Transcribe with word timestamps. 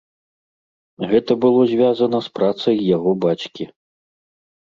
Гэта 1.09 1.31
было 1.43 1.59
звязана 1.73 2.17
з 2.27 2.33
працай 2.39 2.77
яго 2.95 3.11
бацькі. 3.27 3.63